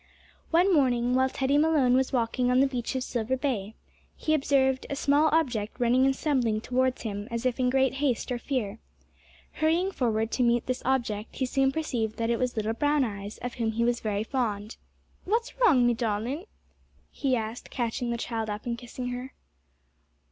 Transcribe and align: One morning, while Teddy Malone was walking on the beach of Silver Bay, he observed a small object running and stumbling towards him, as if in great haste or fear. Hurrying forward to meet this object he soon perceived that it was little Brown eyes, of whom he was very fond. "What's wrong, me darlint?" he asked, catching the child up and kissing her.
One 0.49 0.73
morning, 0.73 1.13
while 1.13 1.29
Teddy 1.29 1.59
Malone 1.59 1.93
was 1.93 2.11
walking 2.11 2.49
on 2.49 2.59
the 2.59 2.65
beach 2.65 2.95
of 2.95 3.03
Silver 3.03 3.37
Bay, 3.37 3.75
he 4.17 4.33
observed 4.33 4.87
a 4.89 4.95
small 4.95 5.27
object 5.27 5.79
running 5.79 6.05
and 6.05 6.15
stumbling 6.15 6.59
towards 6.59 7.03
him, 7.03 7.27
as 7.29 7.45
if 7.45 7.59
in 7.59 7.69
great 7.69 7.93
haste 7.93 8.31
or 8.31 8.39
fear. 8.39 8.79
Hurrying 9.51 9.91
forward 9.91 10.31
to 10.31 10.41
meet 10.41 10.65
this 10.65 10.81
object 10.85 11.35
he 11.35 11.45
soon 11.45 11.71
perceived 11.71 12.17
that 12.17 12.31
it 12.31 12.39
was 12.39 12.57
little 12.57 12.73
Brown 12.73 13.03
eyes, 13.03 13.37
of 13.43 13.53
whom 13.53 13.73
he 13.73 13.83
was 13.83 13.99
very 13.99 14.23
fond. 14.23 14.75
"What's 15.25 15.59
wrong, 15.59 15.85
me 15.85 15.93
darlint?" 15.93 16.47
he 17.11 17.35
asked, 17.35 17.69
catching 17.69 18.09
the 18.09 18.17
child 18.17 18.49
up 18.49 18.65
and 18.65 18.79
kissing 18.79 19.09
her. 19.09 19.33